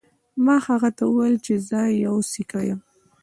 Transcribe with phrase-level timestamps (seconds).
[0.45, 2.79] ما هغه ته وویل چې زه یو سیکه یم.